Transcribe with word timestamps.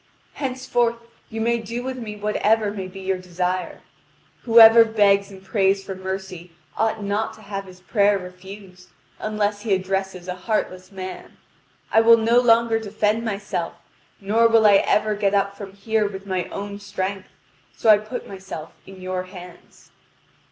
Henceforth 0.33 0.95
you 1.29 1.39
may 1.41 1.59
do 1.59 1.83
with 1.83 1.99
me 1.99 2.15
whatever 2.15 2.71
may 2.71 2.87
be 2.87 3.01
your 3.01 3.19
desire. 3.19 3.81
Whoever 4.45 4.83
begs 4.83 5.29
and 5.29 5.43
prays 5.45 5.83
for 5.83 5.93
mercy, 5.93 6.53
ought 6.75 7.03
not 7.03 7.35
to 7.35 7.41
have 7.43 7.65
his 7.65 7.81
prayer 7.81 8.17
refused, 8.17 8.89
unless 9.19 9.61
he 9.61 9.75
addresses 9.75 10.27
a 10.27 10.33
heartless 10.33 10.91
man. 10.91 11.37
I 11.91 12.01
will 12.01 12.17
no 12.17 12.39
longer 12.39 12.79
defend 12.79 13.23
myself, 13.23 13.73
nor 14.19 14.47
will 14.47 14.65
I 14.65 14.77
ever 14.77 15.13
get 15.13 15.35
up 15.35 15.55
from 15.55 15.73
here 15.73 16.07
with 16.07 16.25
my 16.25 16.45
own 16.45 16.79
strength; 16.79 17.29
so 17.75 17.87
I 17.87 17.99
put 17.99 18.27
myself 18.27 18.71
in 18.87 19.01
your 19.03 19.25
hands." 19.25 19.91